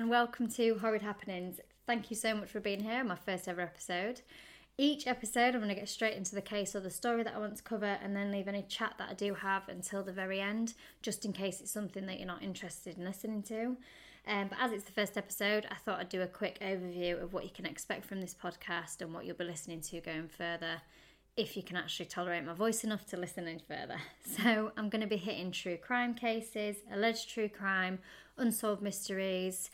and 0.00 0.08
welcome 0.08 0.48
to 0.48 0.78
Horrid 0.78 1.02
Happenings. 1.02 1.60
Thank 1.86 2.08
you 2.08 2.16
so 2.16 2.34
much 2.34 2.48
for 2.48 2.58
being 2.58 2.80
here, 2.80 3.04
my 3.04 3.16
first 3.16 3.46
ever 3.46 3.60
episode. 3.60 4.22
Each 4.78 5.06
episode, 5.06 5.54
I'm 5.54 5.60
going 5.60 5.68
to 5.68 5.74
get 5.74 5.90
straight 5.90 6.16
into 6.16 6.34
the 6.34 6.40
case 6.40 6.74
or 6.74 6.80
the 6.80 6.88
story 6.88 7.22
that 7.22 7.34
I 7.34 7.38
want 7.38 7.56
to 7.56 7.62
cover 7.62 7.98
and 8.02 8.16
then 8.16 8.32
leave 8.32 8.48
any 8.48 8.62
chat 8.62 8.94
that 8.96 9.10
I 9.10 9.12
do 9.12 9.34
have 9.34 9.68
until 9.68 10.02
the 10.02 10.10
very 10.10 10.40
end, 10.40 10.72
just 11.02 11.26
in 11.26 11.34
case 11.34 11.60
it's 11.60 11.70
something 11.70 12.06
that 12.06 12.16
you're 12.16 12.26
not 12.26 12.42
interested 12.42 12.96
in 12.96 13.04
listening 13.04 13.42
to. 13.42 13.76
Um, 14.26 14.48
but 14.48 14.56
as 14.58 14.72
it's 14.72 14.84
the 14.84 14.92
first 14.92 15.18
episode, 15.18 15.66
I 15.70 15.74
thought 15.74 16.00
I'd 16.00 16.08
do 16.08 16.22
a 16.22 16.26
quick 16.26 16.58
overview 16.62 17.22
of 17.22 17.34
what 17.34 17.44
you 17.44 17.50
can 17.50 17.66
expect 17.66 18.06
from 18.06 18.22
this 18.22 18.34
podcast 18.34 19.02
and 19.02 19.12
what 19.12 19.26
you'll 19.26 19.36
be 19.36 19.44
listening 19.44 19.82
to 19.82 20.00
going 20.00 20.28
further 20.28 20.80
if 21.36 21.58
you 21.58 21.62
can 21.62 21.76
actually 21.76 22.06
tolerate 22.06 22.44
my 22.46 22.54
voice 22.54 22.84
enough 22.84 23.04
to 23.06 23.18
listen 23.18 23.46
any 23.46 23.60
further. 23.68 23.98
So, 24.24 24.72
I'm 24.78 24.88
going 24.88 25.02
to 25.02 25.06
be 25.06 25.18
hitting 25.18 25.52
true 25.52 25.76
crime 25.76 26.14
cases, 26.14 26.76
alleged 26.90 27.28
true 27.28 27.50
crime, 27.50 27.98
unsolved 28.38 28.80
mysteries, 28.80 29.70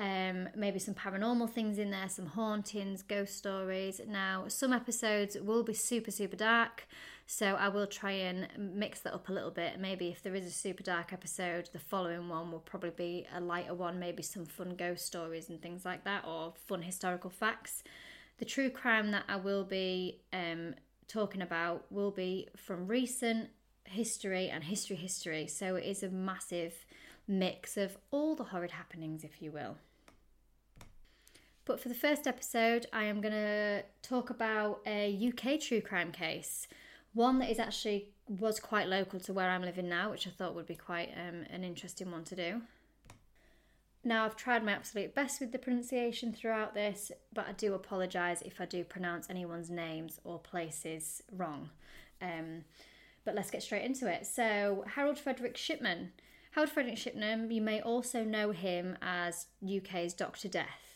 um, 0.00 0.48
maybe 0.56 0.78
some 0.78 0.94
paranormal 0.94 1.50
things 1.50 1.78
in 1.78 1.90
there, 1.90 2.08
some 2.08 2.24
hauntings, 2.24 3.02
ghost 3.02 3.36
stories. 3.36 4.00
Now, 4.08 4.44
some 4.48 4.72
episodes 4.72 5.36
will 5.38 5.62
be 5.62 5.74
super, 5.74 6.10
super 6.10 6.36
dark, 6.36 6.88
so 7.26 7.48
I 7.48 7.68
will 7.68 7.86
try 7.86 8.12
and 8.12 8.48
mix 8.56 9.00
that 9.00 9.12
up 9.12 9.28
a 9.28 9.32
little 9.32 9.50
bit. 9.50 9.78
Maybe 9.78 10.08
if 10.08 10.22
there 10.22 10.34
is 10.34 10.46
a 10.46 10.50
super 10.50 10.82
dark 10.82 11.12
episode, 11.12 11.68
the 11.74 11.78
following 11.78 12.30
one 12.30 12.50
will 12.50 12.60
probably 12.60 12.90
be 12.90 13.26
a 13.36 13.42
lighter 13.42 13.74
one, 13.74 13.98
maybe 13.98 14.22
some 14.22 14.46
fun 14.46 14.74
ghost 14.74 15.04
stories 15.04 15.50
and 15.50 15.60
things 15.60 15.84
like 15.84 16.04
that, 16.04 16.24
or 16.26 16.54
fun 16.66 16.80
historical 16.80 17.28
facts. 17.28 17.84
The 18.38 18.46
true 18.46 18.70
crime 18.70 19.10
that 19.10 19.24
I 19.28 19.36
will 19.36 19.64
be 19.64 20.22
um, 20.32 20.76
talking 21.08 21.42
about 21.42 21.84
will 21.92 22.10
be 22.10 22.48
from 22.56 22.86
recent 22.86 23.50
history 23.84 24.48
and 24.48 24.64
history 24.64 24.96
history. 24.96 25.46
So 25.46 25.76
it 25.76 25.84
is 25.84 26.02
a 26.02 26.08
massive 26.08 26.86
mix 27.28 27.76
of 27.76 27.98
all 28.10 28.34
the 28.34 28.44
horrid 28.44 28.70
happenings, 28.70 29.24
if 29.24 29.42
you 29.42 29.52
will. 29.52 29.76
But 31.70 31.78
for 31.78 31.88
the 31.88 31.94
first 31.94 32.26
episode, 32.26 32.86
I 32.92 33.04
am 33.04 33.20
going 33.20 33.32
to 33.32 33.84
talk 34.02 34.30
about 34.30 34.80
a 34.88 35.32
UK 35.32 35.60
true 35.60 35.80
crime 35.80 36.10
case. 36.10 36.66
One 37.12 37.38
that 37.38 37.48
is 37.48 37.60
actually 37.60 38.08
was 38.26 38.58
quite 38.58 38.88
local 38.88 39.20
to 39.20 39.32
where 39.32 39.48
I'm 39.48 39.62
living 39.62 39.88
now, 39.88 40.10
which 40.10 40.26
I 40.26 40.30
thought 40.30 40.56
would 40.56 40.66
be 40.66 40.74
quite 40.74 41.10
um, 41.16 41.44
an 41.48 41.62
interesting 41.62 42.10
one 42.10 42.24
to 42.24 42.34
do. 42.34 42.62
Now, 44.02 44.24
I've 44.24 44.34
tried 44.34 44.64
my 44.64 44.72
absolute 44.72 45.14
best 45.14 45.40
with 45.40 45.52
the 45.52 45.60
pronunciation 45.60 46.32
throughout 46.32 46.74
this, 46.74 47.12
but 47.32 47.46
I 47.46 47.52
do 47.52 47.74
apologise 47.74 48.42
if 48.42 48.60
I 48.60 48.64
do 48.64 48.82
pronounce 48.82 49.30
anyone's 49.30 49.70
names 49.70 50.18
or 50.24 50.40
places 50.40 51.22
wrong. 51.30 51.70
Um, 52.20 52.64
but 53.24 53.36
let's 53.36 53.52
get 53.52 53.62
straight 53.62 53.84
into 53.84 54.12
it. 54.12 54.26
So, 54.26 54.84
Harold 54.96 55.20
Frederick 55.20 55.56
Shipman. 55.56 56.10
Harold 56.50 56.70
Frederick 56.70 56.98
Shipman, 56.98 57.48
you 57.48 57.62
may 57.62 57.80
also 57.80 58.24
know 58.24 58.50
him 58.50 58.98
as 59.00 59.46
UK's 59.64 60.14
Dr. 60.14 60.48
Death. 60.48 60.89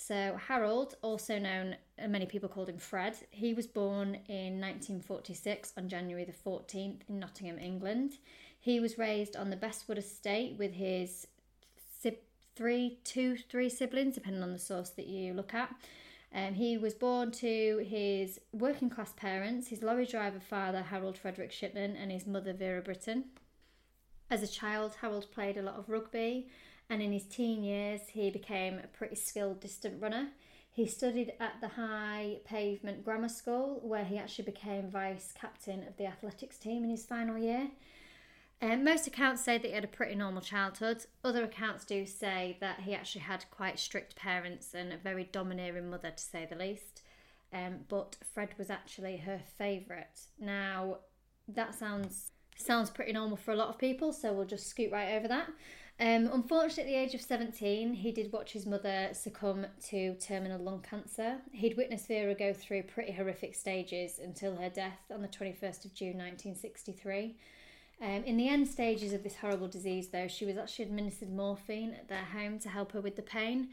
So, 0.00 0.38
Harold, 0.46 0.94
also 1.02 1.40
known, 1.40 1.74
uh, 2.02 2.06
many 2.06 2.24
people 2.24 2.48
called 2.48 2.68
him 2.68 2.78
Fred, 2.78 3.16
he 3.30 3.52
was 3.52 3.66
born 3.66 4.20
in 4.28 4.60
1946 4.60 5.72
on 5.76 5.88
January 5.88 6.24
the 6.24 6.32
14th 6.32 7.00
in 7.08 7.18
Nottingham, 7.18 7.58
England. 7.58 8.12
He 8.60 8.78
was 8.78 8.96
raised 8.96 9.34
on 9.34 9.50
the 9.50 9.56
Bestwood 9.56 9.98
estate 9.98 10.56
with 10.56 10.72
his 10.72 11.26
three, 12.54 12.98
two, 13.04 13.36
three 13.36 13.68
siblings, 13.68 14.14
depending 14.14 14.42
on 14.42 14.52
the 14.52 14.58
source 14.58 14.90
that 14.90 15.06
you 15.06 15.32
look 15.34 15.52
at. 15.52 15.74
Um, 16.34 16.54
he 16.54 16.78
was 16.78 16.94
born 16.94 17.32
to 17.32 17.84
his 17.88 18.40
working 18.52 18.90
class 18.90 19.12
parents, 19.16 19.68
his 19.68 19.82
lorry 19.82 20.06
driver 20.06 20.40
father, 20.40 20.82
Harold 20.82 21.18
Frederick 21.18 21.52
Shipman, 21.52 21.96
and 21.96 22.12
his 22.12 22.26
mother, 22.26 22.52
Vera 22.52 22.82
Brittan. 22.82 23.24
As 24.30 24.42
a 24.42 24.48
child, 24.48 24.96
Harold 25.00 25.30
played 25.32 25.56
a 25.56 25.62
lot 25.62 25.78
of 25.78 25.88
rugby, 25.88 26.48
and 26.90 27.00
in 27.00 27.12
his 27.12 27.24
teen 27.24 27.62
years, 27.62 28.02
he 28.10 28.30
became 28.30 28.78
a 28.78 28.86
pretty 28.86 29.16
skilled 29.16 29.60
distant 29.60 30.02
runner. 30.02 30.28
He 30.70 30.86
studied 30.86 31.32
at 31.40 31.60
the 31.60 31.68
High 31.68 32.38
Pavement 32.44 33.04
Grammar 33.04 33.30
School, 33.30 33.80
where 33.82 34.04
he 34.04 34.18
actually 34.18 34.44
became 34.44 34.90
vice 34.90 35.32
captain 35.32 35.82
of 35.88 35.96
the 35.96 36.06
athletics 36.06 36.58
team 36.58 36.84
in 36.84 36.90
his 36.90 37.06
final 37.06 37.38
year. 37.38 37.68
Um, 38.60 38.84
most 38.84 39.06
accounts 39.06 39.42
say 39.42 39.56
that 39.56 39.66
he 39.66 39.74
had 39.74 39.84
a 39.84 39.88
pretty 39.88 40.14
normal 40.14 40.42
childhood. 40.42 41.06
Other 41.24 41.44
accounts 41.44 41.84
do 41.84 42.04
say 42.04 42.58
that 42.60 42.80
he 42.80 42.94
actually 42.94 43.22
had 43.22 43.44
quite 43.50 43.78
strict 43.78 44.14
parents 44.14 44.74
and 44.74 44.92
a 44.92 44.98
very 44.98 45.24
domineering 45.24 45.88
mother, 45.90 46.10
to 46.10 46.22
say 46.22 46.46
the 46.48 46.56
least. 46.56 47.02
Um, 47.52 47.80
but 47.88 48.16
Fred 48.34 48.50
was 48.58 48.68
actually 48.68 49.16
her 49.18 49.40
favourite. 49.56 50.20
Now, 50.38 50.98
that 51.48 51.74
sounds 51.74 52.32
sounds 52.58 52.90
pretty 52.90 53.12
normal 53.12 53.36
for 53.36 53.52
a 53.52 53.56
lot 53.56 53.68
of 53.68 53.78
people, 53.78 54.12
so 54.12 54.32
we'll 54.32 54.46
just 54.46 54.68
scoot 54.68 54.92
right 54.92 55.14
over 55.14 55.28
that. 55.28 55.48
Um, 56.00 56.30
unfortunately, 56.32 56.94
at 56.94 56.98
the 56.98 57.06
age 57.06 57.14
of 57.14 57.20
17, 57.20 57.92
he 57.92 58.12
did 58.12 58.32
watch 58.32 58.52
his 58.52 58.66
mother 58.66 59.08
succumb 59.12 59.66
to 59.88 60.14
terminal 60.14 60.60
lung 60.60 60.80
cancer. 60.88 61.38
He'd 61.50 61.76
witnessed 61.76 62.06
Vera 62.06 62.34
go 62.34 62.52
through 62.52 62.84
pretty 62.84 63.12
horrific 63.12 63.56
stages 63.56 64.20
until 64.22 64.54
her 64.56 64.68
death 64.68 65.00
on 65.12 65.22
the 65.22 65.28
21st 65.28 65.84
of 65.84 65.94
June 65.94 66.18
1963. 66.18 67.36
Um, 68.00 68.22
in 68.24 68.36
the 68.36 68.48
end 68.48 68.68
stages 68.68 69.12
of 69.12 69.24
this 69.24 69.36
horrible 69.36 69.66
disease, 69.66 70.08
though, 70.08 70.28
she 70.28 70.44
was 70.44 70.56
actually 70.56 70.84
administered 70.84 71.32
morphine 71.32 71.94
at 71.94 72.08
their 72.08 72.24
home 72.24 72.60
to 72.60 72.68
help 72.68 72.92
her 72.92 73.00
with 73.00 73.16
the 73.16 73.22
pain, 73.22 73.70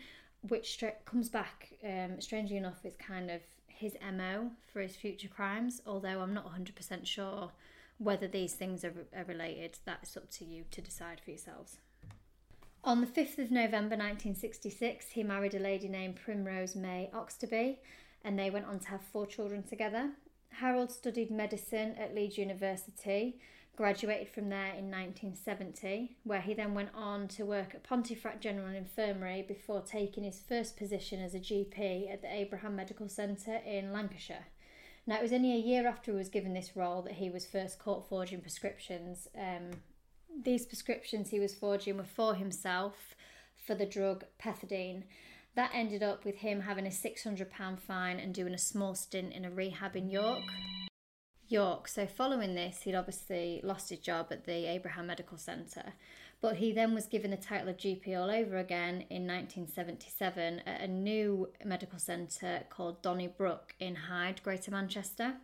which 0.48 0.84
comes 1.06 1.30
back, 1.30 1.74
um, 1.84 2.20
strangely 2.20 2.58
enough, 2.58 2.84
is 2.84 2.96
kind 2.96 3.30
of 3.30 3.42
his 3.68 3.96
MO 4.02 4.50
for 4.74 4.82
his 4.82 4.96
future 4.96 5.28
crimes, 5.28 5.84
although 5.86 6.22
I'm 6.22 6.34
not 6.34 6.52
100% 6.52 7.06
sure 7.06 7.52
whether 7.98 8.28
these 8.28 8.54
things 8.54 8.84
are, 8.84 8.94
are 9.16 9.24
related. 9.26 9.78
That's 9.86 10.18
up 10.18 10.30
to 10.32 10.46
you 10.46 10.66
to 10.72 10.82
decide 10.82 11.22
for 11.24 11.32
yourselves. 11.32 11.78
On 12.84 13.02
the 13.02 13.08
5th 13.08 13.40
of 13.40 13.52
November 13.52 13.96
1966, 13.96 15.10
he 15.10 15.24
married 15.24 15.56
a 15.56 15.60
lady 15.60 15.88
named 15.88 16.18
Primrose 16.18 16.76
May 16.76 17.10
Oxtoby, 17.14 17.78
and 18.24 18.38
they 18.38 18.50
went 18.50 18.68
on 18.68 18.80
to 18.80 18.90
have 18.90 19.02
four 19.02 19.26
children 19.26 19.64
together. 19.64 20.12
Harold 20.50 20.92
studied 20.92 21.32
medicine 21.32 21.96
at 21.98 22.14
Leeds 22.14 22.38
University 22.38 23.40
graduated 23.76 24.30
from 24.30 24.50
there 24.50 24.74
in 24.74 24.90
1970, 24.90 26.16
where 26.24 26.42
he 26.42 26.54
then 26.54 26.74
went 26.74 26.90
on 26.94 27.28
to 27.28 27.44
work 27.44 27.76
at 27.76 27.84
Pontefract 27.84 28.42
General 28.42 28.74
Infirmary 28.74 29.44
before 29.48 29.82
taking 29.82 30.24
his 30.24 30.40
first 30.40 30.78
position 30.78 31.22
as 31.22 31.36
a 31.36 31.40
GP 31.40 32.12
at 32.12 32.22
the 32.22 32.34
Abraham 32.34 32.76
Medical 32.76 33.10
Centre 33.10 33.60
in 33.66 33.92
Lancashire. 33.92 34.48
Now, 35.08 35.18
it 35.18 35.22
was 35.22 35.34
only 35.34 35.54
a 35.54 35.58
year 35.58 35.88
after 35.88 36.12
he 36.12 36.18
was 36.18 36.30
given 36.30 36.54
this 36.54 36.76
role 36.76 37.02
that 37.04 37.14
he 37.14 37.30
was 37.30 37.46
first 37.46 37.78
caught 37.78 38.10
forging 38.10 38.42
prescriptions. 38.42 39.28
Um, 39.38 39.82
these 40.44 40.66
prescriptions 40.66 41.30
he 41.30 41.40
was 41.40 41.54
forging 41.54 41.98
were 41.98 42.04
for 42.04 42.36
himself 42.36 43.16
for 43.66 43.76
the 43.76 43.86
drug 43.86 44.26
pethidine. 44.42 45.04
That 45.56 45.72
ended 45.74 46.04
up 46.04 46.26
with 46.26 46.38
him 46.38 46.62
having 46.62 46.86
a 46.86 46.90
£600 46.90 47.80
fine 47.80 48.20
and 48.20 48.34
doing 48.34 48.54
a 48.54 48.58
small 48.58 48.96
stint 48.96 49.32
in 49.32 49.46
a 49.46 49.52
rehab 49.52 49.96
in 49.96 50.10
York. 50.10 50.44
York. 51.48 51.88
So, 51.88 52.08
following 52.08 52.56
this, 52.56 52.82
he'd 52.82 52.96
obviously 52.96 53.62
lost 53.64 53.90
his 53.90 54.00
job 54.00 54.28
at 54.32 54.46
the 54.46 54.66
Abraham 54.66 55.08
Medical 55.08 55.38
Centre, 55.38 55.94
but 56.42 56.58
he 56.58 56.72
then 56.72 56.94
was 56.94 57.06
given 57.06 57.32
the 57.32 57.38
title 57.38 57.70
of 57.70 57.78
GP 57.78 58.16
all 58.18 58.30
over 58.30 58.58
again 58.58 59.06
in 59.10 59.26
1977 59.26 60.62
at 60.66 60.82
a 60.82 60.88
new 60.88 61.50
medical 61.64 62.00
centre 62.00 62.64
called 62.70 63.02
Donneybrook 63.02 63.74
in 63.80 63.96
Hyde, 63.96 64.42
Greater 64.44 64.72
Manchester. 64.72 65.36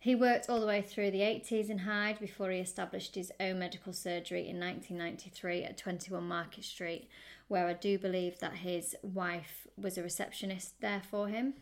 He 0.00 0.14
worked 0.14 0.48
all 0.48 0.60
the 0.60 0.66
way 0.66 0.80
through 0.80 1.10
the 1.10 1.20
80s 1.20 1.70
in 1.70 1.78
Hyde 1.78 2.20
before 2.20 2.50
he 2.50 2.58
established 2.58 3.16
his 3.16 3.32
own 3.40 3.58
medical 3.58 3.92
surgery 3.92 4.48
in 4.48 4.60
1993 4.60 5.64
at 5.64 5.76
21 5.76 6.22
Market 6.22 6.64
Street, 6.64 7.08
where 7.48 7.66
I 7.66 7.72
do 7.72 7.98
believe 7.98 8.38
that 8.38 8.54
his 8.54 8.94
wife 9.02 9.66
was 9.76 9.98
a 9.98 10.02
receptionist 10.02 10.80
there 10.80 11.02
for 11.10 11.26
him. 11.28 11.54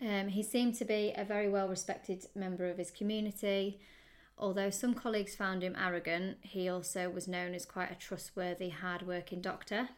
Um, 0.00 0.28
he 0.28 0.42
seemed 0.42 0.74
to 0.74 0.84
be 0.84 1.14
a 1.16 1.24
very 1.24 1.48
well 1.48 1.68
respected 1.68 2.26
member 2.34 2.68
of 2.68 2.76
his 2.76 2.90
community. 2.90 3.80
Although 4.38 4.70
some 4.70 4.94
colleagues 4.94 5.34
found 5.34 5.62
him 5.62 5.76
arrogant, 5.78 6.38
he 6.42 6.68
also 6.68 7.08
was 7.08 7.26
known 7.26 7.54
as 7.54 7.64
quite 7.64 7.90
a 7.90 7.94
trustworthy, 7.94 8.68
hard 8.68 9.06
working 9.06 9.40
doctor. 9.40 9.88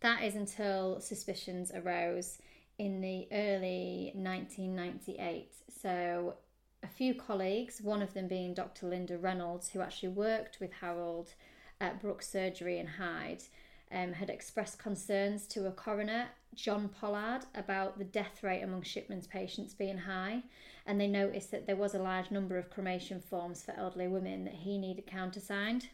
That 0.00 0.22
is 0.22 0.34
until 0.34 1.00
suspicions 1.00 1.70
arose 1.72 2.38
in 2.78 3.00
the 3.00 3.28
early 3.30 4.12
1998. 4.14 5.52
So, 5.80 6.34
a 6.82 6.88
few 6.88 7.14
colleagues, 7.14 7.80
one 7.80 8.02
of 8.02 8.12
them 8.12 8.28
being 8.28 8.54
Dr. 8.54 8.86
Linda 8.86 9.16
Reynolds, 9.16 9.70
who 9.70 9.80
actually 9.80 10.10
worked 10.10 10.58
with 10.60 10.72
Harold 10.72 11.34
at 11.80 12.00
Brooks 12.00 12.28
Surgery 12.28 12.78
in 12.78 12.86
Hyde, 12.86 13.44
um, 13.90 14.12
had 14.14 14.30
expressed 14.30 14.78
concerns 14.78 15.46
to 15.48 15.66
a 15.66 15.72
coroner, 15.72 16.28
John 16.54 16.88
Pollard, 16.88 17.42
about 17.54 17.98
the 17.98 18.04
death 18.04 18.42
rate 18.42 18.62
among 18.62 18.82
Shipman's 18.82 19.26
patients 19.26 19.74
being 19.74 19.98
high, 19.98 20.42
and 20.86 21.00
they 21.00 21.06
noticed 21.06 21.50
that 21.50 21.66
there 21.66 21.76
was 21.76 21.94
a 21.94 21.98
large 21.98 22.30
number 22.30 22.56
of 22.56 22.70
cremation 22.70 23.20
forms 23.20 23.62
for 23.62 23.74
elderly 23.76 24.08
women 24.08 24.44
that 24.44 24.54
he 24.54 24.78
needed 24.78 25.06
countersigned. 25.06 25.88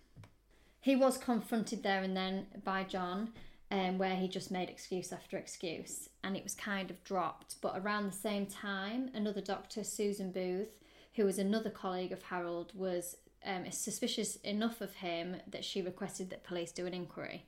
He 0.80 0.96
was 0.96 1.16
confronted 1.18 1.82
there 1.82 2.02
and 2.02 2.16
then 2.16 2.46
by 2.64 2.84
John, 2.84 3.32
um, 3.70 3.98
where 3.98 4.16
he 4.16 4.28
just 4.28 4.50
made 4.50 4.68
excuse 4.68 5.12
after 5.12 5.36
excuse, 5.36 6.10
and 6.22 6.36
it 6.36 6.42
was 6.42 6.54
kind 6.54 6.90
of 6.90 7.02
dropped. 7.04 7.56
But 7.60 7.78
around 7.78 8.06
the 8.06 8.16
same 8.16 8.46
time, 8.46 9.10
another 9.14 9.40
doctor, 9.40 9.82
Susan 9.82 10.30
Booth, 10.30 10.78
who 11.14 11.24
was 11.24 11.38
another 11.38 11.70
colleague 11.70 12.12
of 12.12 12.22
Harold, 12.22 12.72
was 12.74 13.16
um, 13.44 13.70
suspicious 13.70 14.36
enough 14.36 14.80
of 14.80 14.94
him 14.94 15.36
that 15.46 15.64
she 15.64 15.82
requested 15.82 16.30
that 16.30 16.44
police 16.44 16.72
do 16.72 16.86
an 16.86 16.94
inquiry. 16.94 17.46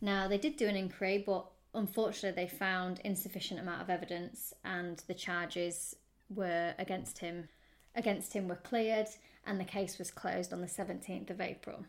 Now, 0.00 0.28
they 0.28 0.38
did 0.38 0.56
do 0.56 0.66
an 0.66 0.76
inquiry, 0.76 1.22
but 1.24 1.46
unfortunately, 1.74 2.42
they 2.42 2.48
found 2.48 3.00
insufficient 3.04 3.60
amount 3.60 3.82
of 3.82 3.90
evidence, 3.90 4.52
and 4.64 5.02
the 5.06 5.14
charges 5.14 5.94
were 6.28 6.74
against 6.78 7.18
him 7.18 7.48
against 7.94 8.32
him 8.32 8.48
were 8.48 8.56
cleared, 8.56 9.08
and 9.44 9.58
the 9.58 9.64
case 9.64 9.98
was 9.98 10.10
closed 10.10 10.52
on 10.52 10.60
the 10.60 10.66
17th 10.66 11.30
of 11.30 11.40
April. 11.40 11.84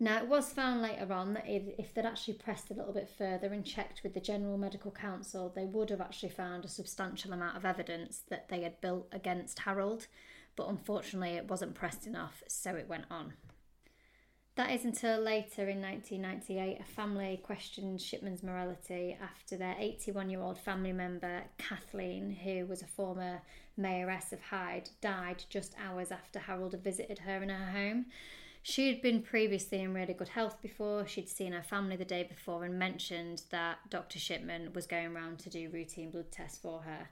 Now, 0.00 0.18
it 0.18 0.26
was 0.26 0.52
found 0.52 0.82
later 0.82 1.12
on 1.12 1.34
that 1.34 1.44
if 1.46 1.94
they'd 1.94 2.04
actually 2.04 2.34
pressed 2.34 2.70
a 2.70 2.74
little 2.74 2.92
bit 2.92 3.08
further 3.08 3.52
and 3.52 3.64
checked 3.64 4.02
with 4.02 4.14
the 4.14 4.20
General 4.20 4.58
Medical 4.58 4.90
Council, 4.90 5.52
they 5.54 5.66
would 5.66 5.90
have 5.90 6.00
actually 6.00 6.30
found 6.30 6.64
a 6.64 6.68
substantial 6.68 7.32
amount 7.32 7.56
of 7.56 7.64
evidence 7.64 8.22
that 8.28 8.48
they 8.48 8.62
had 8.62 8.80
built 8.80 9.06
against 9.12 9.60
Harold, 9.60 10.08
but 10.56 10.68
unfortunately, 10.68 11.36
it 11.36 11.48
wasn't 11.48 11.74
pressed 11.74 12.06
enough, 12.06 12.42
so 12.48 12.74
it 12.74 12.88
went 12.88 13.04
on. 13.10 13.34
That 14.54 14.70
is 14.70 14.84
until 14.84 15.18
later 15.18 15.66
in 15.66 15.80
1998, 15.80 16.78
a 16.78 16.84
family 16.84 17.40
questioned 17.42 18.02
Shipman's 18.02 18.42
morality 18.42 19.16
after 19.20 19.56
their 19.56 19.74
81 19.78 20.28
year 20.28 20.42
old 20.42 20.58
family 20.58 20.92
member, 20.92 21.44
Kathleen, 21.56 22.30
who 22.30 22.66
was 22.66 22.82
a 22.82 22.86
former 22.86 23.40
mayoress 23.80 24.30
of 24.30 24.42
Hyde, 24.42 24.90
died 25.00 25.42
just 25.48 25.74
hours 25.82 26.12
after 26.12 26.38
Harold 26.38 26.72
had 26.72 26.84
visited 26.84 27.20
her 27.20 27.42
in 27.42 27.48
her 27.48 27.70
home. 27.70 28.06
She 28.62 28.88
had 28.88 29.00
been 29.00 29.22
previously 29.22 29.80
in 29.80 29.94
really 29.94 30.12
good 30.12 30.28
health 30.28 30.60
before. 30.60 31.06
She'd 31.06 31.30
seen 31.30 31.52
her 31.52 31.62
family 31.62 31.96
the 31.96 32.04
day 32.04 32.22
before 32.22 32.64
and 32.64 32.78
mentioned 32.78 33.42
that 33.50 33.78
Dr. 33.88 34.18
Shipman 34.18 34.74
was 34.74 34.86
going 34.86 35.16
around 35.16 35.38
to 35.40 35.50
do 35.50 35.70
routine 35.70 36.10
blood 36.10 36.30
tests 36.30 36.58
for 36.58 36.82
her. 36.82 37.08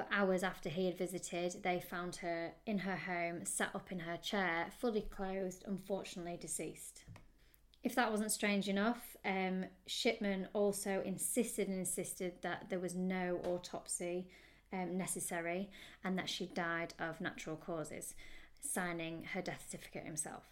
But 0.00 0.08
hours 0.10 0.42
after 0.42 0.70
he 0.70 0.86
had 0.86 0.96
visited, 0.96 1.62
they 1.62 1.78
found 1.78 2.16
her 2.16 2.52
in 2.64 2.78
her 2.78 2.96
home, 2.96 3.44
sat 3.44 3.68
up 3.74 3.92
in 3.92 3.98
her 3.98 4.16
chair, 4.16 4.68
fully 4.78 5.02
clothed, 5.02 5.62
unfortunately 5.66 6.38
deceased. 6.40 7.04
If 7.84 7.94
that 7.96 8.10
wasn't 8.10 8.32
strange 8.32 8.66
enough, 8.66 9.18
um, 9.26 9.66
Shipman 9.86 10.48
also 10.54 11.02
insisted 11.04 11.68
and 11.68 11.78
insisted 11.78 12.40
that 12.40 12.70
there 12.70 12.78
was 12.78 12.94
no 12.94 13.42
autopsy 13.44 14.30
um, 14.72 14.96
necessary 14.96 15.68
and 16.02 16.16
that 16.16 16.30
she 16.30 16.46
died 16.46 16.94
of 16.98 17.20
natural 17.20 17.56
causes, 17.56 18.14
signing 18.62 19.24
her 19.34 19.42
death 19.42 19.66
certificate 19.68 20.06
himself. 20.06 20.44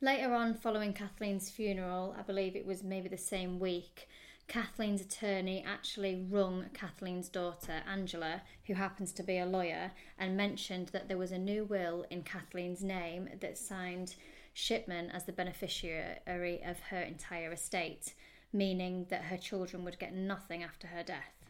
Later 0.00 0.32
on, 0.32 0.54
following 0.54 0.94
Kathleen's 0.94 1.50
funeral, 1.50 2.16
I 2.18 2.22
believe 2.22 2.56
it 2.56 2.64
was 2.64 2.82
maybe 2.82 3.10
the 3.10 3.18
same 3.18 3.60
week, 3.60 4.08
Kathleen's 4.48 5.00
attorney 5.00 5.64
actually 5.66 6.26
rung 6.28 6.66
Kathleen's 6.74 7.28
daughter, 7.28 7.82
Angela, 7.88 8.42
who 8.66 8.74
happens 8.74 9.12
to 9.12 9.22
be 9.22 9.38
a 9.38 9.46
lawyer, 9.46 9.92
and 10.18 10.36
mentioned 10.36 10.88
that 10.88 11.08
there 11.08 11.16
was 11.16 11.32
a 11.32 11.38
new 11.38 11.64
will 11.64 12.04
in 12.10 12.22
Kathleen's 12.22 12.82
name 12.82 13.28
that 13.40 13.56
signed 13.56 14.14
Shipman 14.52 15.10
as 15.10 15.24
the 15.24 15.32
beneficiary 15.32 16.62
of 16.62 16.80
her 16.90 17.00
entire 17.00 17.52
estate, 17.52 18.14
meaning 18.52 19.06
that 19.08 19.24
her 19.24 19.38
children 19.38 19.84
would 19.84 19.98
get 19.98 20.14
nothing 20.14 20.62
after 20.62 20.88
her 20.88 21.02
death. 21.02 21.42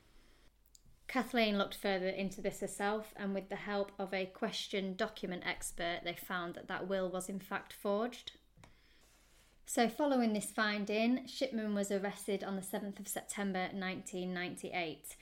Kathleen 1.08 1.58
looked 1.58 1.74
further 1.74 2.08
into 2.08 2.40
this 2.40 2.60
herself, 2.60 3.12
and 3.16 3.34
with 3.34 3.48
the 3.48 3.56
help 3.56 3.92
of 3.98 4.14
a 4.14 4.26
question 4.26 4.94
document 4.94 5.42
expert, 5.44 6.00
they 6.04 6.14
found 6.14 6.54
that 6.54 6.68
that 6.68 6.88
will 6.88 7.10
was 7.10 7.28
in 7.28 7.40
fact 7.40 7.72
forged. 7.72 8.32
So, 9.66 9.88
following 9.88 10.32
this 10.32 10.50
finding, 10.50 11.26
Shipman 11.26 11.74
was 11.74 11.90
arrested 11.90 12.44
on 12.44 12.56
the 12.56 12.62
7th 12.62 13.00
of 13.00 13.08
September 13.08 13.68
1998. 13.72 15.16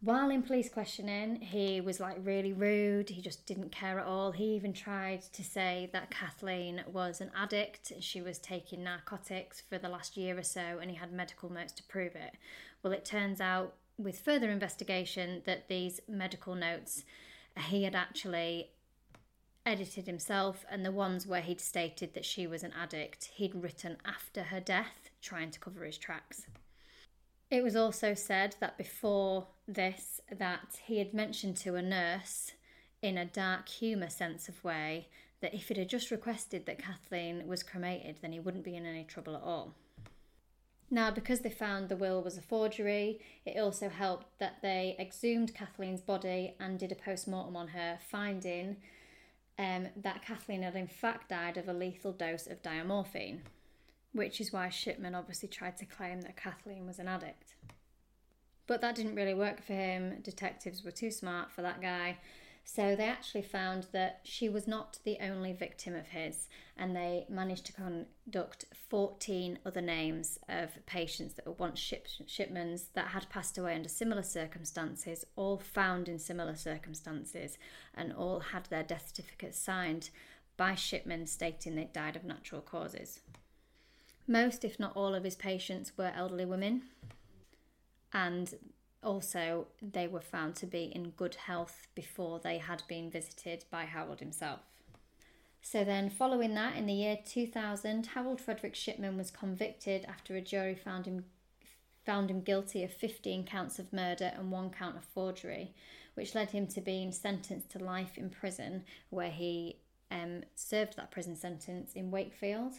While 0.00 0.30
in 0.30 0.42
police 0.42 0.68
questioning, 0.68 1.40
he 1.40 1.80
was 1.80 1.98
like 1.98 2.18
really 2.20 2.52
rude, 2.52 3.08
he 3.08 3.22
just 3.22 3.46
didn't 3.46 3.72
care 3.72 3.98
at 3.98 4.06
all. 4.06 4.30
He 4.32 4.54
even 4.54 4.72
tried 4.72 5.22
to 5.32 5.42
say 5.42 5.88
that 5.92 6.10
Kathleen 6.10 6.84
was 6.86 7.20
an 7.20 7.30
addict, 7.34 7.92
she 8.00 8.20
was 8.20 8.38
taking 8.38 8.84
narcotics 8.84 9.62
for 9.68 9.78
the 9.78 9.88
last 9.88 10.16
year 10.16 10.38
or 10.38 10.42
so, 10.42 10.78
and 10.80 10.90
he 10.90 10.96
had 10.96 11.12
medical 11.12 11.50
notes 11.50 11.72
to 11.72 11.82
prove 11.82 12.14
it. 12.14 12.34
Well, 12.82 12.92
it 12.92 13.04
turns 13.04 13.40
out 13.40 13.74
with 13.98 14.18
further 14.18 14.50
investigation 14.50 15.42
that 15.46 15.68
these 15.68 16.00
medical 16.06 16.54
notes 16.54 17.04
he 17.58 17.84
had 17.84 17.94
actually 17.94 18.70
edited 19.66 20.06
himself, 20.06 20.64
and 20.70 20.84
the 20.84 20.92
ones 20.92 21.26
where 21.26 21.42
he'd 21.42 21.60
stated 21.60 22.14
that 22.14 22.24
she 22.24 22.46
was 22.46 22.62
an 22.62 22.72
addict, 22.80 23.30
he'd 23.34 23.54
written 23.54 23.96
after 24.04 24.44
her 24.44 24.60
death, 24.60 25.10
trying 25.20 25.50
to 25.50 25.60
cover 25.60 25.84
his 25.84 25.98
tracks. 25.98 26.46
It 27.50 27.62
was 27.62 27.76
also 27.76 28.14
said 28.14 28.56
that 28.60 28.78
before 28.78 29.48
this 29.68 30.20
that 30.30 30.78
he 30.84 30.98
had 30.98 31.12
mentioned 31.12 31.56
to 31.58 31.74
a 31.74 31.82
nurse 31.82 32.52
in 33.02 33.18
a 33.18 33.24
dark 33.24 33.68
humour 33.68 34.08
sense 34.08 34.48
of 34.48 34.64
way 34.64 35.08
that 35.40 35.54
if 35.54 35.70
it 35.70 35.76
had 35.76 35.88
just 35.88 36.10
requested 36.10 36.66
that 36.66 36.78
Kathleen 36.78 37.46
was 37.46 37.62
cremated, 37.62 38.18
then 38.22 38.32
he 38.32 38.40
wouldn't 38.40 38.64
be 38.64 38.74
in 38.74 38.86
any 38.86 39.04
trouble 39.04 39.36
at 39.36 39.42
all. 39.42 39.74
Now, 40.90 41.10
because 41.10 41.40
they 41.40 41.50
found 41.50 41.88
the 41.88 41.96
will 41.96 42.22
was 42.22 42.38
a 42.38 42.42
forgery, 42.42 43.20
it 43.44 43.58
also 43.58 43.88
helped 43.88 44.38
that 44.38 44.62
they 44.62 44.96
exhumed 44.98 45.54
Kathleen's 45.54 46.00
body 46.00 46.54
and 46.60 46.78
did 46.78 46.92
a 46.92 46.96
post 46.96 47.26
mortem 47.26 47.56
on 47.56 47.68
her, 47.68 47.98
finding 48.08 48.76
um, 49.58 49.88
that 49.96 50.22
Kathleen 50.22 50.62
had 50.62 50.76
in 50.76 50.86
fact 50.86 51.30
died 51.30 51.56
of 51.56 51.68
a 51.68 51.72
lethal 51.72 52.12
dose 52.12 52.46
of 52.46 52.62
diamorphine, 52.62 53.40
which 54.12 54.40
is 54.40 54.52
why 54.52 54.68
Shipman 54.68 55.14
obviously 55.14 55.48
tried 55.48 55.76
to 55.78 55.86
claim 55.86 56.20
that 56.22 56.36
Kathleen 56.36 56.86
was 56.86 56.98
an 56.98 57.08
addict. 57.08 57.54
But 58.66 58.80
that 58.80 58.96
didn't 58.96 59.14
really 59.14 59.34
work 59.34 59.62
for 59.62 59.74
him. 59.74 60.20
Detectives 60.22 60.84
were 60.84 60.90
too 60.90 61.10
smart 61.10 61.50
for 61.50 61.62
that 61.62 61.80
guy, 61.80 62.18
so 62.68 62.96
they 62.96 63.04
actually 63.04 63.42
found 63.42 63.86
that 63.92 64.18
she 64.24 64.48
was 64.48 64.66
not 64.66 64.98
the 65.04 65.18
only 65.20 65.52
victim 65.52 65.94
of 65.94 66.08
his, 66.08 66.48
and 66.76 66.96
they 66.96 67.24
managed 67.28 67.64
to 67.66 67.72
conduct 67.72 68.64
14 68.90 69.60
other 69.64 69.80
names 69.80 70.40
of 70.48 70.84
patients 70.84 71.34
that 71.34 71.46
were 71.46 71.52
once 71.52 71.78
ship- 71.78 72.08
that 72.94 73.06
had 73.06 73.30
passed 73.30 73.56
away 73.56 73.76
under 73.76 73.88
similar 73.88 74.24
circumstances, 74.24 75.24
all 75.36 75.58
found 75.58 76.08
in 76.08 76.18
similar 76.18 76.56
circumstances, 76.56 77.56
and 77.94 78.12
all 78.12 78.40
had 78.40 78.64
their 78.64 78.82
death 78.82 79.12
certificates 79.14 79.56
signed 79.56 80.10
by 80.56 80.74
Shipman 80.74 81.28
stating 81.28 81.76
they 81.76 81.84
died 81.84 82.16
of 82.16 82.24
natural 82.24 82.60
causes. 82.60 83.20
Most, 84.26 84.64
if 84.64 84.80
not 84.80 84.96
all, 84.96 85.14
of 85.14 85.22
his 85.22 85.36
patients 85.36 85.96
were 85.96 86.12
elderly 86.16 86.44
women, 86.44 86.82
and 88.12 88.54
also, 89.02 89.66
they 89.80 90.08
were 90.08 90.20
found 90.20 90.56
to 90.56 90.66
be 90.66 90.90
in 90.94 91.10
good 91.10 91.34
health 91.34 91.86
before 91.94 92.40
they 92.40 92.58
had 92.58 92.82
been 92.88 93.10
visited 93.10 93.64
by 93.70 93.84
Harold 93.84 94.20
himself. 94.20 94.60
So, 95.62 95.84
then 95.84 96.10
following 96.10 96.54
that, 96.54 96.76
in 96.76 96.86
the 96.86 96.92
year 96.92 97.18
2000, 97.24 98.06
Harold 98.06 98.40
Frederick 98.40 98.74
Shipman 98.74 99.16
was 99.16 99.30
convicted 99.30 100.04
after 100.04 100.36
a 100.36 100.40
jury 100.40 100.74
found 100.74 101.06
him 101.06 101.24
found 102.04 102.30
him 102.30 102.40
guilty 102.40 102.84
of 102.84 102.92
15 102.92 103.44
counts 103.44 103.80
of 103.80 103.92
murder 103.92 104.32
and 104.36 104.52
one 104.52 104.70
count 104.70 104.96
of 104.96 105.02
forgery, 105.02 105.74
which 106.14 106.36
led 106.36 106.50
him 106.50 106.68
to 106.68 106.80
being 106.80 107.10
sentenced 107.10 107.68
to 107.70 107.80
life 107.80 108.16
in 108.16 108.30
prison, 108.30 108.84
where 109.10 109.30
he 109.30 109.76
um, 110.12 110.44
served 110.54 110.96
that 110.96 111.10
prison 111.10 111.34
sentence 111.34 111.94
in 111.94 112.12
Wakefield. 112.12 112.74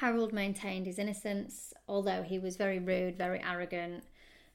Harold 0.00 0.32
maintained 0.32 0.86
his 0.86 0.98
innocence, 0.98 1.72
although 1.86 2.22
he 2.22 2.38
was 2.38 2.56
very 2.56 2.80
rude, 2.80 3.16
very 3.16 3.40
arrogant, 3.40 4.02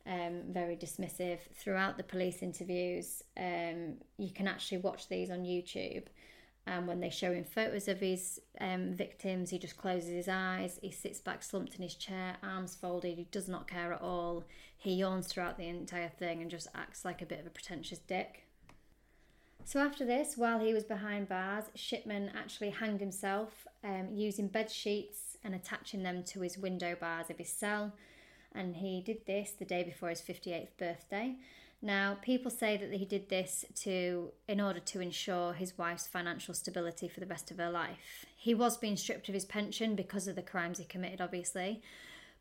um, 0.08 0.44
very 0.50 0.76
dismissive 0.76 1.40
throughout 1.54 1.98
the 1.98 2.04
police 2.04 2.42
interviews. 2.42 3.24
Um, 3.38 3.96
you 4.18 4.32
can 4.32 4.48
actually 4.48 4.80
watch 4.80 5.10
these 5.10 5.30
on 5.30 5.40
YouTube. 5.40 6.04
And 6.66 6.86
when 6.86 7.00
they 7.00 7.10
show 7.10 7.32
him 7.32 7.46
photos 7.46 7.88
of 7.88 8.00
his 8.00 8.42
um, 8.60 8.94
victims, 8.94 9.50
he 9.50 9.58
just 9.58 9.78
closes 9.78 10.10
his 10.10 10.28
eyes. 10.28 10.80
He 10.82 10.92
sits 10.92 11.22
back 11.22 11.42
slumped 11.42 11.76
in 11.76 11.82
his 11.82 11.96
chair, 11.96 12.36
arms 12.44 12.76
folded. 12.76 13.18
He 13.18 13.28
does 13.32 13.48
not 13.48 13.70
care 13.70 13.94
at 13.94 14.02
all. 14.02 14.44
He 14.78 14.96
yawns 14.96 15.28
throughout 15.28 15.58
the 15.58 15.68
entire 15.68 16.10
thing 16.10 16.42
and 16.42 16.52
just 16.52 16.68
acts 16.76 17.06
like 17.06 17.22
a 17.22 17.26
bit 17.26 17.40
of 17.40 17.48
a 17.48 17.52
pretentious 17.52 18.00
dick. 18.00 18.44
So 19.64 19.80
after 19.80 20.06
this, 20.06 20.38
while 20.38 20.60
he 20.60 20.74
was 20.74 20.84
behind 20.84 21.28
bars, 21.28 21.66
Shipman 21.76 22.32
actually 22.38 22.70
hanged 22.70 23.02
himself 23.02 23.68
um, 23.84 24.10
using 24.14 24.48
bed 24.48 24.72
sheets 24.72 25.38
and 25.44 25.56
attaching 25.56 26.04
them 26.04 26.24
to 26.24 26.42
his 26.42 26.58
window 26.58 26.96
bars 27.00 27.30
of 27.30 27.38
his 27.38 27.50
cell 27.50 27.94
and 28.54 28.78
he 28.78 29.02
did 29.02 29.26
this 29.26 29.52
the 29.52 29.66
day 29.66 29.84
before 29.84 30.10
his 30.10 30.22
58th 30.22 30.78
birthday. 30.78 31.36
Now, 31.82 32.18
people 32.22 32.50
say 32.50 32.76
that 32.78 32.92
he 32.92 33.06
did 33.06 33.30
this 33.30 33.64
to 33.82 34.32
in 34.48 34.60
order 34.60 34.80
to 34.80 35.00
ensure 35.00 35.54
his 35.54 35.78
wife's 35.78 36.08
financial 36.08 36.56
stability 36.56 37.08
for 37.08 37.20
the 37.20 37.28
rest 37.28 37.52
of 37.52 37.58
her 37.58 37.70
life. 37.70 38.26
He 38.36 38.56
was 38.56 38.78
being 38.78 38.98
stripped 38.98 39.30
of 39.30 39.36
his 39.36 39.46
pension 39.46 39.96
because 39.96 40.28
of 40.28 40.36
the 40.36 40.42
crimes 40.42 40.80
he 40.80 40.86
committed, 40.86 41.22
obviously. 41.22 41.84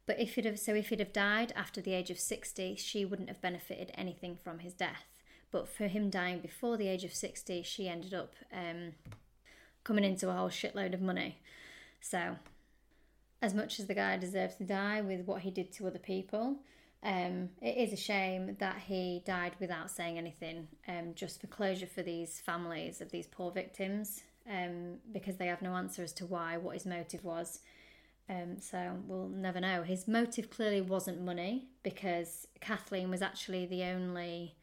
But 0.06 0.20
if 0.20 0.36
he'd 0.36 0.46
have 0.46 0.58
so 0.58 0.74
if 0.74 0.88
he'd 0.88 1.00
have 1.00 1.12
died 1.12 1.52
after 1.54 1.80
the 1.80 1.92
age 1.92 2.10
of 2.10 2.18
60, 2.18 2.76
she 2.76 3.04
wouldn't 3.04 3.28
have 3.28 3.42
benefited 3.42 3.90
anything 3.94 4.38
from 4.42 4.60
his 4.60 4.72
death. 4.72 5.04
But 5.50 5.68
for 5.68 5.86
him 5.86 6.10
dying 6.10 6.40
before 6.40 6.76
the 6.76 6.88
age 6.88 7.04
of 7.04 7.12
60, 7.12 7.62
she 7.62 7.88
ended 7.88 8.14
up 8.14 8.34
um, 8.52 8.92
coming 9.84 10.04
into 10.04 10.30
a 10.30 10.32
whole 10.32 10.48
shitload 10.48 10.94
of 10.94 11.00
money. 11.00 11.40
So 12.00 12.36
as 13.42 13.54
much 13.54 13.78
as 13.78 13.86
the 13.86 13.94
guy 13.94 14.16
deserves 14.16 14.56
to 14.56 14.64
die 14.64 15.00
with 15.00 15.26
what 15.26 15.42
he 15.42 15.50
did 15.50 15.72
to 15.72 15.86
other 15.86 15.98
people, 15.98 16.56
um, 17.02 17.50
it 17.60 17.76
is 17.76 17.92
a 17.92 17.96
shame 17.96 18.56
that 18.58 18.78
he 18.88 19.22
died 19.24 19.52
without 19.60 19.90
saying 19.90 20.18
anything, 20.18 20.66
um, 20.88 21.12
just 21.14 21.40
for 21.40 21.46
closure 21.46 21.86
for 21.86 22.02
these 22.02 22.40
families 22.40 23.00
of 23.00 23.10
these 23.10 23.26
poor 23.26 23.50
victims, 23.50 24.22
um, 24.50 24.96
because 25.12 25.36
they 25.36 25.46
have 25.46 25.62
no 25.62 25.74
answer 25.74 26.02
as 26.02 26.12
to 26.14 26.26
why, 26.26 26.56
what 26.56 26.74
his 26.74 26.86
motive 26.86 27.22
was. 27.22 27.60
Um, 28.28 28.60
so 28.60 28.98
we'll 29.06 29.28
never 29.28 29.60
know. 29.60 29.82
His 29.82 30.08
motive 30.08 30.50
clearly 30.50 30.80
wasn't 30.80 31.20
money 31.22 31.68
because 31.82 32.48
Kathleen 32.60 33.10
was 33.10 33.22
actually 33.22 33.66
the 33.66 33.84
only. 33.84 34.56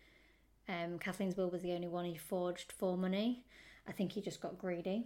Um, 0.67 0.97
Kathleen's 0.99 1.37
will 1.37 1.49
was 1.49 1.61
the 1.61 1.73
only 1.73 1.87
one 1.87 2.05
he 2.05 2.17
forged 2.17 2.73
for 2.73 2.97
money. 2.97 3.43
I 3.87 3.91
think 3.91 4.13
he 4.13 4.21
just 4.21 4.41
got 4.41 4.57
greedy. 4.57 5.05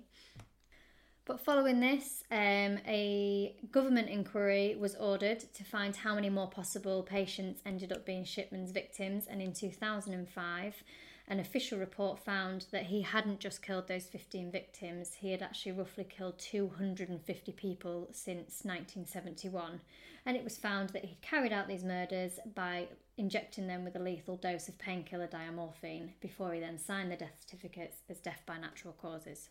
But 1.27 1.41
following 1.41 1.81
this, 1.81 2.24
um, 2.31 2.79
a 2.88 3.53
government 3.69 4.07
inquiry 4.07 4.77
was 4.79 4.96
ordered 4.96 5.41
to 5.55 5.63
find 5.65 5.93
how 5.93 6.15
many 6.15 6.29
more 6.29 6.48
possible 6.48 7.03
patients 7.03 7.60
ended 7.65 7.91
up 7.91 8.05
being 8.05 8.24
Shipman's 8.24 8.72
victims, 8.72 9.27
and 9.27 9.41
in 9.41 9.51
2005, 9.51 10.84
an 11.27 11.39
official 11.41 11.79
report 11.79 12.17
found 12.17 12.67
that 12.72 12.86
he 12.86 13.01
hadn't 13.01 13.41
just 13.41 13.62
killed 13.62 13.89
those 13.89 14.05
15 14.05 14.50
victims, 14.51 15.15
he 15.15 15.31
had 15.31 15.41
actually 15.41 15.74
roughly 15.74 16.05
killed 16.05 16.39
250 16.39 17.51
people 17.51 18.07
since 18.13 18.63
1971. 18.63 19.81
And 20.25 20.38
it 20.38 20.46
was 20.46 20.55
found 20.55 20.91
that 20.91 21.03
he'd 21.03 21.22
carried 21.22 21.51
out 21.51 21.67
these 21.67 21.84
murders 21.84 22.39
by 22.55 22.88
injecting 23.17 23.67
them 23.67 23.84
with 23.84 23.98
a 23.98 24.00
lethal 24.00 24.38
dose 24.38 24.69
of 24.69 24.79
painkiller 24.79 25.27
diamorphine 25.27 26.12
before 26.22 26.53
he 26.53 26.62
then 26.62 26.77
signed 26.77 27.12
the 27.12 27.17
death 27.17 27.36
certificates 27.41 27.98
as 28.10 28.19
death 28.19 28.43
by 28.46 28.57
natural 28.57 28.93
causes. 28.93 29.50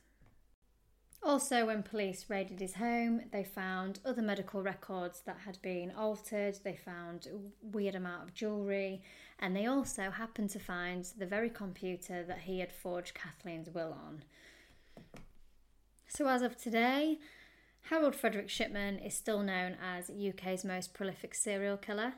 Also, 1.27 1.67
when 1.67 1.83
police 1.83 2.27
raided 2.29 2.61
his 2.61 2.75
home, 2.75 3.21
they 3.33 3.43
found 3.43 3.99
other 4.05 4.23
medical 4.23 4.63
records 4.63 5.23
that 5.27 5.39
had 5.45 5.61
been 5.61 5.91
altered. 5.91 6.57
They 6.63 6.77
found 6.77 7.27
a 7.27 7.67
weird 7.77 7.97
amount 7.97 8.23
of 8.23 8.33
jewellery, 8.33 9.03
and 9.41 9.57
they 9.57 9.67
also 9.67 10.13
happened 10.13 10.51
to 10.51 10.61
find 10.61 11.05
the 11.19 11.27
very 11.27 11.51
computer 11.51 12.23
that 12.23 12.43
he 12.43 12.61
had 12.61 12.71
forged 12.71 13.15
Kathleen's 13.15 13.69
will 13.69 13.93
on. 13.93 14.23
So, 16.07 16.29
as 16.29 16.43
of 16.43 16.57
today, 16.57 17.19
Harold 17.91 18.15
Frederick 18.15 18.49
Shipman 18.49 19.01
is 19.01 19.15
still 19.15 19.41
known 19.41 19.77
as 19.85 20.09
UK's 20.11 20.65
most 20.65 20.95
prolific 20.95 21.35
serial 21.35 21.77
killer. 21.77 22.15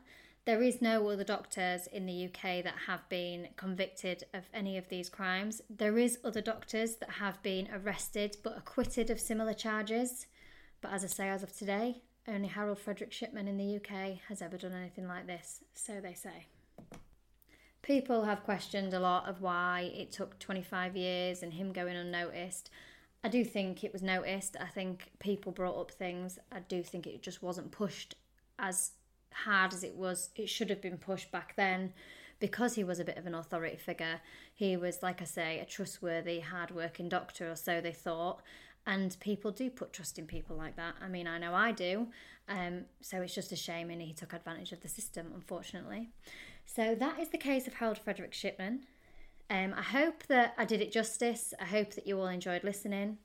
There 0.48 0.62
is 0.62 0.80
no 0.80 1.06
other 1.10 1.24
doctors 1.24 1.88
in 1.88 2.06
the 2.06 2.24
UK 2.24 2.64
that 2.64 2.86
have 2.86 3.06
been 3.10 3.48
convicted 3.58 4.24
of 4.32 4.44
any 4.54 4.78
of 4.78 4.88
these 4.88 5.10
crimes. 5.10 5.60
There 5.68 5.98
is 5.98 6.20
other 6.24 6.40
doctors 6.40 6.96
that 6.96 7.10
have 7.10 7.42
been 7.42 7.68
arrested 7.70 8.38
but 8.42 8.56
acquitted 8.56 9.10
of 9.10 9.20
similar 9.20 9.52
charges. 9.52 10.24
But 10.80 10.94
as 10.94 11.04
I 11.04 11.08
say, 11.08 11.28
as 11.28 11.42
of 11.42 11.54
today, 11.54 12.00
only 12.26 12.48
Harold 12.48 12.78
Frederick 12.78 13.12
Shipman 13.12 13.46
in 13.46 13.58
the 13.58 13.76
UK 13.76 14.20
has 14.28 14.40
ever 14.40 14.56
done 14.56 14.72
anything 14.72 15.06
like 15.06 15.26
this, 15.26 15.64
so 15.74 16.00
they 16.00 16.14
say. 16.14 16.46
People 17.82 18.24
have 18.24 18.42
questioned 18.42 18.94
a 18.94 19.00
lot 19.00 19.28
of 19.28 19.42
why 19.42 19.92
it 19.94 20.12
took 20.12 20.38
25 20.38 20.96
years 20.96 21.42
and 21.42 21.52
him 21.52 21.74
going 21.74 21.94
unnoticed. 21.94 22.70
I 23.22 23.28
do 23.28 23.44
think 23.44 23.84
it 23.84 23.92
was 23.92 24.02
noticed. 24.02 24.56
I 24.58 24.68
think 24.68 25.10
people 25.18 25.52
brought 25.52 25.78
up 25.78 25.90
things. 25.90 26.38
I 26.50 26.60
do 26.60 26.82
think 26.82 27.06
it 27.06 27.20
just 27.20 27.42
wasn't 27.42 27.70
pushed 27.70 28.14
as 28.58 28.92
hard 29.44 29.72
as 29.72 29.84
it 29.84 29.94
was, 29.94 30.30
it 30.36 30.48
should 30.48 30.70
have 30.70 30.80
been 30.80 30.98
pushed 30.98 31.30
back 31.30 31.54
then 31.56 31.92
because 32.40 32.74
he 32.74 32.84
was 32.84 33.00
a 33.00 33.04
bit 33.04 33.16
of 33.16 33.26
an 33.26 33.34
authority 33.34 33.76
figure. 33.76 34.20
He 34.54 34.76
was, 34.76 35.02
like 35.02 35.20
I 35.20 35.24
say, 35.24 35.58
a 35.58 35.64
trustworthy, 35.64 36.40
hard-working 36.40 37.08
doctor, 37.08 37.50
or 37.50 37.56
so 37.56 37.80
they 37.80 37.92
thought. 37.92 38.42
And 38.86 39.16
people 39.20 39.50
do 39.50 39.70
put 39.70 39.92
trust 39.92 40.18
in 40.18 40.26
people 40.26 40.56
like 40.56 40.76
that. 40.76 40.94
I 41.02 41.08
mean, 41.08 41.26
I 41.26 41.38
know 41.38 41.54
I 41.54 41.72
do. 41.72 42.08
Um, 42.48 42.84
so 43.00 43.20
it's 43.20 43.34
just 43.34 43.52
a 43.52 43.56
shame, 43.56 43.90
and 43.90 44.00
he 44.00 44.12
took 44.12 44.32
advantage 44.32 44.72
of 44.72 44.80
the 44.80 44.88
system, 44.88 45.32
unfortunately. 45.34 46.08
So 46.64 46.94
that 46.94 47.18
is 47.18 47.28
the 47.28 47.38
case 47.38 47.66
of 47.66 47.74
Harold 47.74 47.98
Frederick 47.98 48.32
Shipman. 48.32 48.86
Um, 49.50 49.74
I 49.76 49.82
hope 49.82 50.26
that 50.28 50.54
I 50.56 50.64
did 50.64 50.80
it 50.80 50.92
justice. 50.92 51.54
I 51.60 51.64
hope 51.64 51.94
that 51.94 52.06
you 52.06 52.18
all 52.20 52.26
enjoyed 52.28 52.64
listening. 52.64 53.18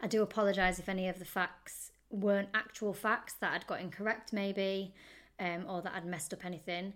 I 0.00 0.08
do 0.08 0.22
apologise 0.22 0.78
if 0.78 0.88
any 0.88 1.08
of 1.08 1.20
the 1.20 1.24
facts 1.24 1.91
weren't 2.12 2.48
actual 2.54 2.92
facts 2.92 3.34
that 3.40 3.52
I'd 3.52 3.66
got 3.66 3.80
incorrect, 3.80 4.32
maybe, 4.32 4.94
um, 5.40 5.64
or 5.68 5.82
that 5.82 5.94
I'd 5.94 6.06
messed 6.06 6.32
up 6.32 6.44
anything. 6.44 6.92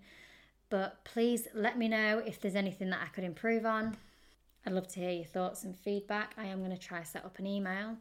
But 0.69 1.05
please 1.05 1.49
let 1.55 1.79
me 1.79 1.89
know 1.89 2.23
if 2.25 2.41
there's 2.41 2.57
anything 2.57 2.91
that 2.91 3.01
I 3.03 3.09
could 3.09 3.25
improve 3.25 3.65
on. 3.65 3.97
I'd 4.67 4.73
love 4.73 4.89
to 4.89 5.01
hear 5.01 5.11
your 5.11 5.25
thoughts 5.25 5.65
and 5.65 5.77
feedback. 5.77 6.35
I 6.37 6.47
am 6.47 6.59
going 6.59 6.77
to 6.77 6.79
try 6.79 7.03
set 7.03 7.25
up 7.25 7.39
an 7.39 7.47
email 7.47 7.97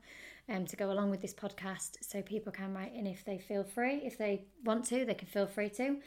um, 0.50 0.66
to 0.66 0.76
go 0.76 0.92
along 0.92 1.12
with 1.12 1.22
this 1.22 1.34
podcast 1.34 1.98
so 2.02 2.22
people 2.22 2.52
can 2.52 2.74
write 2.74 2.94
in 2.94 3.06
if 3.06 3.24
they 3.24 3.38
feel 3.38 3.64
free. 3.64 4.02
If 4.04 4.18
they 4.18 4.46
want 4.64 4.86
to, 4.86 5.06
they 5.06 5.14
can 5.14 5.28
feel 5.28 5.48
free 5.48 5.70
to. 5.70 5.98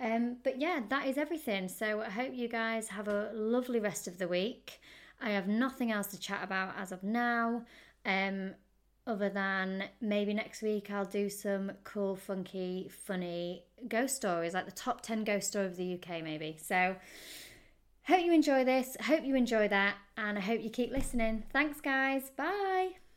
Um, 0.00 0.36
but 0.44 0.60
yeah, 0.60 0.80
that 0.88 1.06
is 1.06 1.18
everything. 1.18 1.68
So 1.68 2.00
I 2.00 2.10
hope 2.10 2.34
you 2.34 2.48
guys 2.48 2.88
have 2.88 3.08
a 3.08 3.30
lovely 3.32 3.80
rest 3.80 4.06
of 4.08 4.18
the 4.18 4.28
week. 4.28 4.80
I 5.20 5.30
have 5.30 5.48
nothing 5.48 5.90
else 5.90 6.08
to 6.08 6.20
chat 6.20 6.40
about 6.42 6.74
as 6.76 6.92
of 6.92 7.02
now. 7.02 7.64
Um, 8.04 8.54
other 9.08 9.30
than 9.30 9.84
maybe 10.00 10.34
next 10.34 10.62
week 10.62 10.90
I'll 10.90 11.04
do 11.04 11.28
some 11.28 11.72
cool, 11.84 12.14
funky, 12.14 12.90
funny 13.06 13.64
ghost 13.88 14.16
stories, 14.16 14.54
like 14.54 14.66
the 14.66 14.72
top 14.72 15.00
10 15.00 15.24
ghost 15.24 15.48
story 15.48 15.66
of 15.66 15.76
the 15.76 15.94
UK, 15.94 16.22
maybe. 16.22 16.56
So, 16.62 16.96
hope 18.04 18.24
you 18.24 18.32
enjoy 18.32 18.64
this, 18.64 18.96
hope 19.00 19.24
you 19.24 19.34
enjoy 19.34 19.68
that, 19.68 19.96
and 20.16 20.38
I 20.38 20.40
hope 20.40 20.62
you 20.62 20.70
keep 20.70 20.92
listening. 20.92 21.44
Thanks, 21.52 21.80
guys. 21.80 22.30
Bye. 22.36 23.07